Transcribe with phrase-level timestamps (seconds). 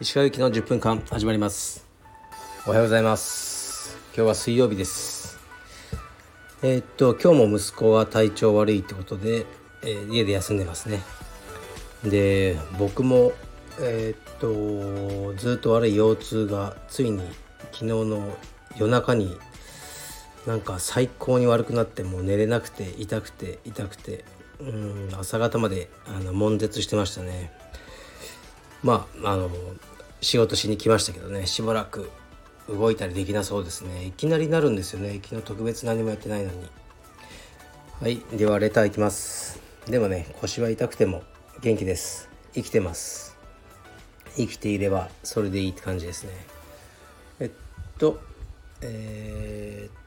[0.00, 1.86] 石川由紀の10分間始まります。
[2.66, 3.98] おはようございます。
[4.16, 5.38] 今日は水曜日です。
[6.62, 9.44] えー、っと今日も息子は体調悪いってことで、
[9.82, 11.02] えー、家で休んでますね。
[12.02, 13.32] で僕も
[13.78, 17.20] えー、っとずっと悪い腰痛がついに
[17.72, 18.34] 昨日の
[18.78, 19.36] 夜中に
[20.46, 24.24] なんか最高に悪くなってもう寝れなくて痛くて痛くて
[24.58, 27.52] うん朝方まであの悶絶してましたね。
[28.82, 29.50] まああの
[30.20, 32.10] 仕事しに来ましたけどねしばらく
[32.68, 34.06] 動いたりできなそうですね。
[34.06, 35.20] いきなりなるんですよね。
[35.22, 36.68] 昨日特別何もやってないのに。
[38.00, 39.60] はいではレターいきます。
[39.86, 41.22] でもね腰は痛くても
[41.60, 42.28] 元気です。
[42.54, 43.36] 生きてます。
[44.36, 46.32] 生きていればそれでいいって感じですね。
[47.40, 47.50] えっ
[47.98, 48.20] と
[48.82, 49.99] えー、っと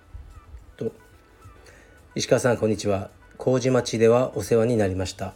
[2.15, 3.09] 石川さんこんにちは。
[3.39, 5.33] 麹町ではお世話になりました。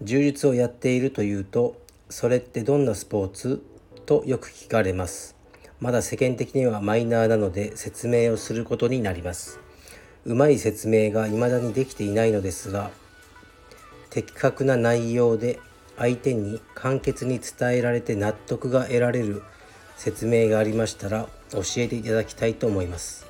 [0.00, 1.76] 柔術をやっているというと
[2.08, 3.62] それってどんなスポーツ？
[4.06, 5.36] とよく聞かれます。
[5.78, 9.60] まだ世間的にはマイナーなので説明をすることになります。
[10.24, 12.90] うまい説明が未だにできていないのですが
[14.08, 15.58] 的確な内容で
[15.98, 19.42] 相手に簡潔に伝えられて納得が得られる
[19.98, 23.28] 説明がありましたら教えていただきたいと思います。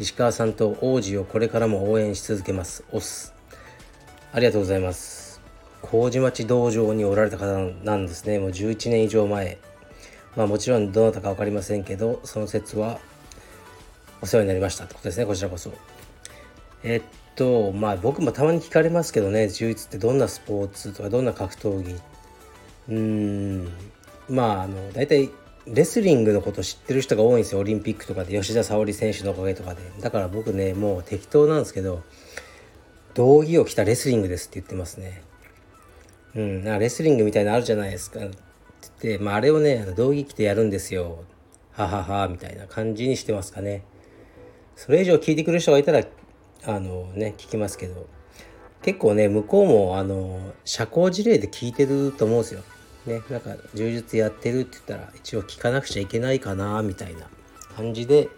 [0.00, 2.84] 石川さんと王子をこれからも応援し続けます。
[2.90, 3.34] オス
[4.32, 5.42] ありがとうございます。
[5.82, 7.44] 麹町道場におられた方
[7.84, 8.38] なんですね。
[8.38, 9.58] もう11年以上前。
[10.36, 12.98] まあもちろんどなたか分かりませんけどその説は
[14.22, 14.84] お世話になりました。
[14.84, 15.26] ってことですね。
[15.26, 15.70] こちらこそ。
[16.82, 19.48] えっとまあ僕もたまに聞かれますけどね。
[19.50, 21.92] 充実ってどんなスポーツとかどんな格闘技。
[22.88, 23.68] うーん。
[24.30, 25.28] まああの大体
[25.66, 32.02] レスリングのこと知ってる人が多いんですよオリンピックとかで吉田沙保里選手のおかげとかでだから僕ねもう適当なんですけど
[33.14, 35.22] 道着を着たレスリングですって言ってますね
[36.34, 38.20] うん、なレスリングみたいなのあるじゃないですか。
[38.20, 38.38] って
[39.02, 41.24] 言って、まあ、あれをね、道着着てやるんですよ。
[41.72, 43.82] ははは、みたいな感じにしてますかね。
[44.76, 46.04] それ以上聞いてくる人がいたら、
[46.64, 48.06] あのね、聞きますけど、
[48.82, 52.62] 結構ね、向こうも、あの、社交辞令で聞いてると思うんですよ。
[53.06, 57.26] ね、なんか、柔術やってるって言ったら、一応聞かなくちゃいけないかな、みたいな
[57.76, 58.28] 感じで、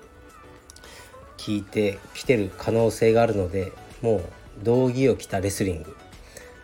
[1.37, 4.23] 聞いてきてる可能性があるので、もう、
[4.63, 5.97] 道着を着たレスリング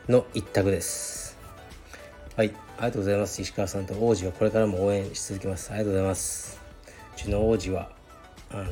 [0.09, 1.37] の一択です。
[2.37, 3.43] はい、ありがとうございます。
[3.43, 5.71] 石川さんと王子はこれからも応援し続けます。
[5.71, 6.61] ありがとうございます。
[7.17, 7.91] うちの王子は、
[8.51, 8.71] あの、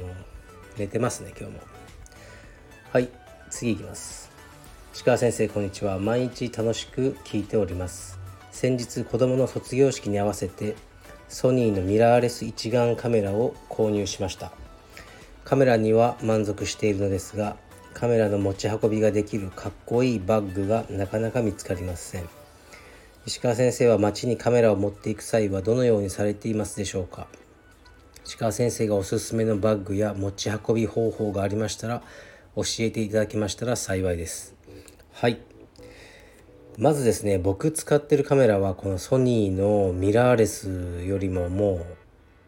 [0.76, 1.60] 寝てますね、今日も。
[2.92, 3.10] はい、
[3.50, 4.30] 次いきます。
[4.94, 5.98] 石川先生、こんにちは。
[5.98, 8.25] 毎日楽しく聞いております。
[8.56, 10.76] 先日、子供の卒業式に合わせて、
[11.28, 14.50] ソニーのミラーレス一眼カメラを購入しました。
[15.44, 17.58] カメラには満足しているのですが、
[17.92, 22.26] カメラの持ち運びができるかっこいいバッグがなかなか見つかりません。
[23.26, 27.26] 石川先生は街にカメラを持っていく際はどのようにされていますでしょうか
[28.24, 32.02] 石川先生がおすすめのバッグや持ち運び方法がありましたら
[32.54, 34.54] 教えていただけましたら幸いです
[35.12, 35.55] はい
[36.78, 41.86] まずですね僕使ってるカメラはこのソニーのミラーレスよりもも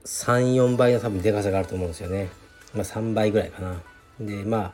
[0.04, 2.28] う34倍の多分でかさがあると思うんですよね
[2.74, 3.80] まあ3倍ぐらいかな
[4.20, 4.72] でまあ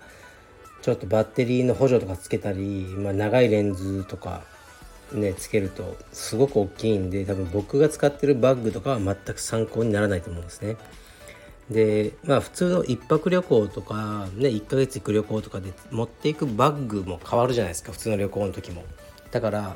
[0.82, 4.42] ちょっとバッテリーの補助とかつけたり、まあ、長いレンズとか
[5.12, 10.76] ねつけるとすごく大きいんで多分僕が使ってるバッグとかは全く参考にならないと思うんですね。
[11.70, 18.82] でまあ普通の1泊旅行とかね1ヶ月行く旅行とかで持っていくバッグも変わるじゃないですか普通の旅行の時も。
[19.34, 19.74] だから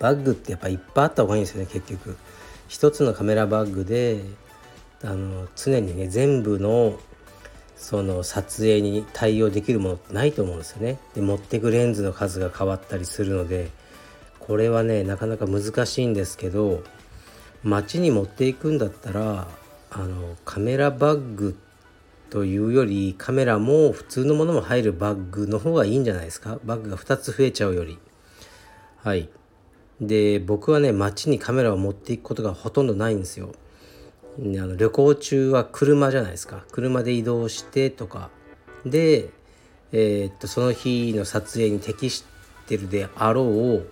[0.00, 2.16] バッグってやっぱいっぱいあった方がいいんですよね結局。
[2.66, 4.20] 一つのカメラバッグで
[5.04, 6.98] あの常にね全部の
[7.76, 10.98] その撮影に対応できるものってないと思うんですよね。
[11.14, 13.70] で持ってくレンズの数が変わったりするので
[14.40, 16.82] これはねなかなか難しいんですけど
[17.62, 19.46] 街に持っていくんだったら
[19.92, 21.56] あのカメラバッグ
[22.30, 26.58] というよりカメラも普通のものも入るバッグの方がいいんじゃないですか？
[26.64, 27.98] バッグが2つ増えちゃうより
[29.04, 29.28] はい。
[30.00, 33.52] で僕はね街にカメラを持っていくことがほとんどないんですよ。
[34.38, 36.64] あの旅行中は車じゃないですか。
[36.72, 38.30] 車で移動してとか。
[38.86, 39.28] で、
[39.92, 42.24] えー、っとその日の撮影に適し
[42.66, 43.86] てるであろう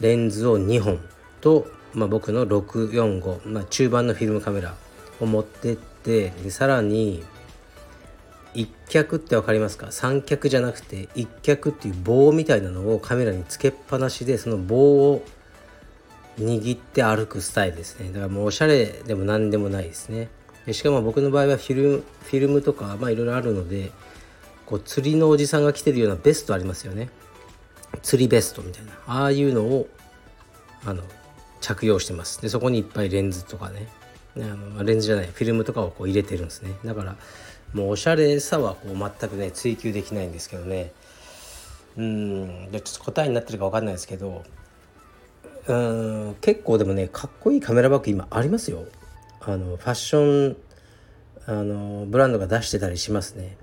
[0.00, 1.00] レンズを2本
[1.40, 4.76] と、まあ、僕の645、まあ、中盤のフィルムカメラ
[5.20, 7.24] を持ってってでさらに
[8.54, 9.92] 一脚って分かりますか？
[9.92, 15.24] 三脚じゃなくて一脚っていう棒みたいなのをカメラにつけっぱなしでその棒を
[16.38, 18.08] 握って歩くスタイルですね。
[18.08, 20.28] だからもうおしゃれでも何でもないですね。
[20.66, 23.90] でしかも僕の場合はフィルムフィルムとかまあいろいろあるので
[24.66, 27.10] こう釣りのおじさんが着てるようなベストありますよね。
[28.02, 28.92] 釣りベストみたいな。
[29.06, 29.88] ああいうのを
[30.84, 31.02] あの
[31.60, 32.40] 着用してます。
[32.40, 33.88] でそこにいっぱいレンズとかね。
[34.36, 36.70] あのレンズじゃないフィルムとかをこう入れてるんですね。
[36.84, 37.16] だから
[37.72, 40.92] もうおしゃれさはこう全くね追求できないんですけどね。
[41.96, 44.44] うんでちょっと答えになってるか分かんないですけど
[45.66, 48.84] うん結構でもねかっこいいカメラバッグ今ありますよ。
[49.40, 50.56] あのファッション
[51.46, 53.56] あのブランドが出してたりしますね。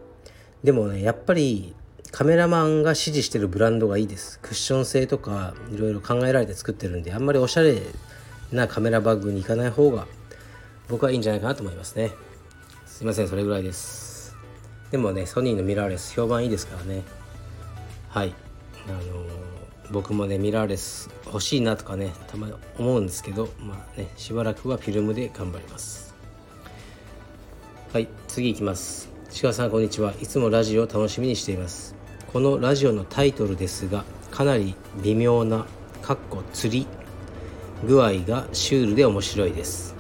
[0.63, 1.74] でもねやっぱり
[2.12, 4.40] カメラマンが支持してるブランドがいいです。
[4.42, 7.81] クッション性とかいろいろ考えられて作ってるんであんまりおしゃれ
[8.52, 10.07] なカメラバッグに行かない方が
[10.88, 12.12] 僕はいいんじゃないかなと思いますね。
[12.95, 14.38] すいませんそれぐらいです。
[14.89, 17.03] でもねソニーのミラーレス評判いいですからね。
[18.07, 18.33] はい。
[18.88, 19.00] あの
[19.92, 26.15] 僕もねミラーレス欲しいなとかねたまに思うんですけどまあねしばらくはフィルムで頑張ります。
[27.92, 29.09] はい次いきます。
[29.42, 30.13] 鹿さんこんにちは。
[30.21, 31.95] いつもラジオを楽しみにしています。
[32.31, 35.65] このラジオのタイトルですがかなり微妙な
[36.01, 36.88] かっこ釣り
[37.86, 39.95] 具合がシュールで面白いです。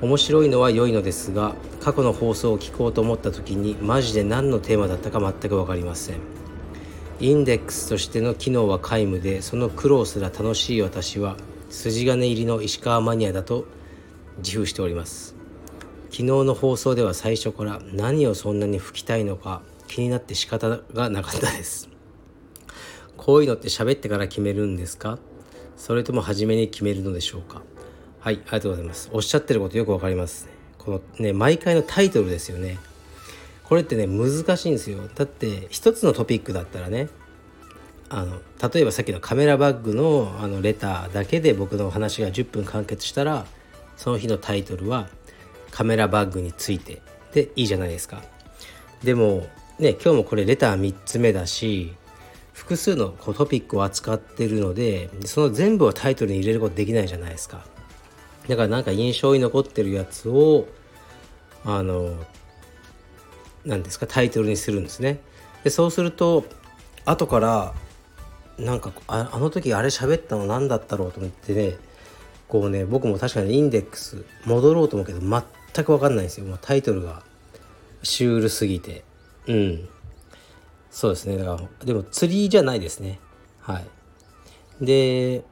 [0.00, 1.54] 面白いのは良いのですが
[1.84, 6.16] 過去の放送を聞こうと思った時にマジで何のテーマだったか全く分かりません。
[7.20, 11.36] インデックスとしての機能は皆無でその苦労すら楽しい私は
[11.68, 13.66] 筋金入りの石川マニアだと
[14.38, 15.34] 自負しております。
[16.04, 21.90] 昨日の放送では最初から何をそんなに吹きたいのか気になって仕方がなかったです。
[23.18, 25.18] こういうのって喋ってから決めるんですか？
[25.76, 27.60] それとも初めに決めるのでしょうか？
[28.20, 29.10] はいありがとうございます。
[29.12, 30.53] おっしゃってることよくわかります
[30.84, 32.78] このね毎回のタイトルですよね。
[33.64, 34.98] これってね難しいんですよ。
[35.14, 37.08] だって一つのトピックだったらね
[38.08, 38.38] あの
[38.72, 43.46] 例えばさっきのカメラバッグのあのレターだけで僕の話が10分完結したら
[43.96, 45.08] その日のタイトルは
[45.70, 47.00] 「カメラバッグについて」
[47.32, 48.22] でいいじゃないですか。
[49.02, 49.46] でも
[49.78, 51.94] ね今日もこれレター3つ目だし
[52.52, 57.64] 複数のこうトピックを扱ってるのでその全部をタイトルに入れることできないじゃないですか。
[58.48, 60.68] だからなんか印象に残ってるやつを
[61.64, 62.14] あの
[63.64, 65.20] 何ですかタイトルにするんですね。
[65.62, 66.44] でそうすると
[67.06, 67.74] 後から
[68.58, 71.76] なんかああの時あれ喋ったの何だったろうと思ってね
[72.48, 76.46] こうね僕も確かにインデックス戻ろうと思うけど全く分かんないんですよ。
[76.46, 77.22] もうタイトルが
[78.02, 79.04] シュールすぎて。
[79.46, 79.88] うん。
[80.90, 81.38] そうですね。
[81.38, 83.18] だからでも釣りじゃないですね。
[83.60, 83.84] はい。
[84.84, 85.42] で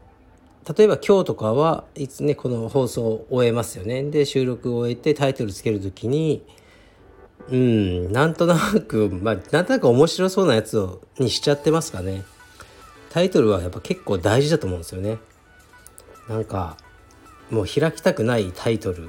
[0.77, 4.03] 例えば今日とかはいつねこの放送を終えますよね。
[4.05, 6.45] で収録を終えてタイトルつける時に
[7.51, 12.25] うんなんとなくまあなんとなく面白そうなやつをにしちゃってますかね。
[13.11, 15.19] タイトルはやっぱ結構大事だと思うんですよね。
[16.29, 16.77] なんか
[17.51, 19.09] もう開きたくないタイトル。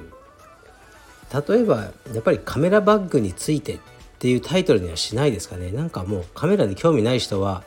[1.48, 3.80] 例えばやっぱりカメラバッグについてっ
[4.20, 5.72] ていうタイトルにはしないですかね。
[5.72, 7.64] なんかもうカメラに興味ない人は、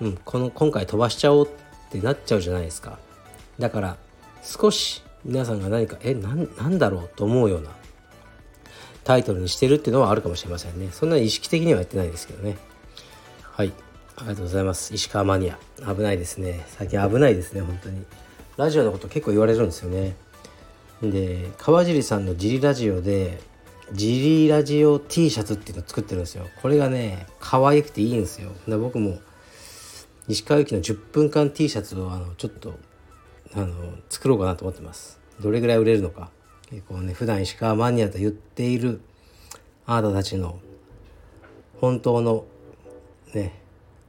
[0.00, 1.63] うん、この今回飛ばしちゃおうって
[1.98, 2.98] ってなっちゃうじゃないですか。
[3.58, 3.96] だから
[4.42, 7.70] 少し皆さんが何かえなんだろうと思うような
[9.04, 10.88] タイトルにしてるっていうのはあるかもしれませんね。
[10.90, 12.56] そんな意識的にはやってないですけどね。
[13.42, 13.72] はい。
[14.16, 14.94] ありがとうございます。
[14.94, 15.58] 石川マニア。
[15.94, 16.64] 危ないですね。
[16.68, 18.04] 最近危ないですね本当に。
[18.56, 20.16] ラジオのこと結構言われるんですよね。
[21.02, 23.40] で川尻さんのジリラジオで
[23.92, 26.46] ジリラジオ T シャツっていうのを作ってるんですよ。
[26.62, 28.50] これがね可愛くていいんですよ。
[28.66, 29.18] で僕も
[30.26, 32.78] 石川由紀の10分間 T シャツをあのちょっと
[33.54, 33.74] あの
[34.08, 35.20] 作ろうかなと思ってます。
[35.40, 36.30] どれぐらい売れるのか。
[36.70, 39.00] 結構ね普段石川マニアと言っている
[39.86, 40.58] あなたたちの
[41.80, 42.46] 本当の
[43.34, 43.60] ね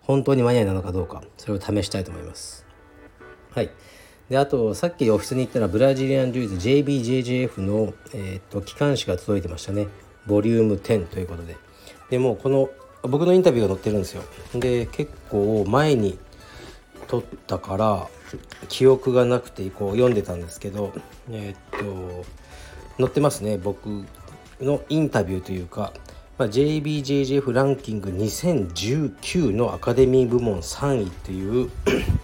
[0.01, 2.65] 本当にマニアなのかどうかそれを試したいと思います。
[3.51, 3.69] はい。
[4.29, 9.88] であとさっきオフィスに行ったらブラジリアン・ジュイズ JBJJF の、えーと、機関誌が届いてましたね。
[10.25, 11.57] ボリューム10ということで。
[12.10, 12.69] でもこの
[13.07, 14.24] 僕のインタビューが載ってるんですよ。
[14.53, 16.17] で結構前に
[17.07, 18.07] 撮ったから
[18.67, 20.93] 記憶がなくてこう読んでたんですけど
[21.29, 22.25] えっ、と
[22.97, 23.57] 載ってますね。
[23.57, 24.05] 僕
[24.62, 25.93] のインタビューというか、
[26.38, 31.69] まあ、JBJJF ランキング2019のアカデミー部門3位という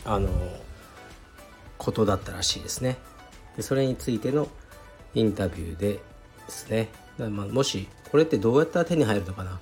[0.06, 0.30] あの
[1.78, 2.98] ことだったらしいですね。
[3.56, 4.48] でそれについての
[5.14, 6.00] インタビューでで
[6.48, 6.90] すね。
[7.18, 9.60] まあ、もしこれってどうやったら手に入るのかな、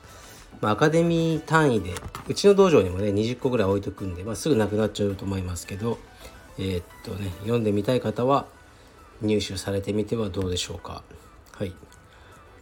[0.62, 1.94] まあ、アカデミー単位で
[2.28, 5.98] うちの道場にもね20個ぐらい置いとくんで、まあ、すぐなくなっちゃうと思いますけど
[6.58, 8.46] えー、っとね読んでみたい方は
[9.22, 11.04] 入手されてみてはどうでしょうか。
[11.54, 11.74] はい。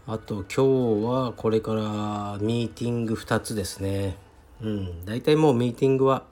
[0.08, 4.18] あと今日はこれからミーティング2つですね。
[4.62, 5.06] うん。
[5.06, 6.24] 大体もうミーティングは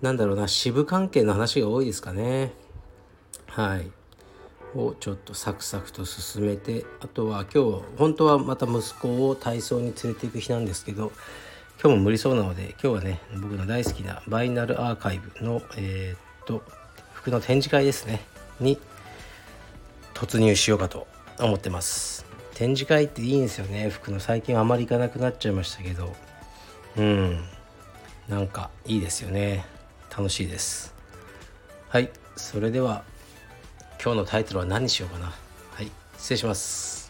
[0.00, 2.52] なんだろうな支部関係の話が多いですかね。
[3.46, 3.90] はい。
[4.74, 11.12] をちょっとサクサクと進めてあとは今日本当はまた息子を体操に連れて行く日なんですけど
[11.82, 16.62] 今日も無理そうなので今日はね僕の大好きなバイナルアーカイブのえー、っと
[17.22, 18.20] 服の展示会ですね。
[18.58, 18.78] に
[20.12, 21.06] 突入しようかと
[21.38, 22.26] 思ってます。
[22.54, 23.90] 展示会っていいんですよね。
[23.90, 26.12] 服の最近あまり行かなくなっちゃいましたけど。
[26.96, 27.44] うん。
[28.28, 29.64] なんかいいですよね。
[30.10, 30.94] 楽しいです。
[31.88, 32.10] はい。
[32.34, 33.04] それでは
[34.04, 35.26] 今日のタイトルは何にしようかな。
[35.26, 35.32] は
[35.80, 37.01] い失礼します。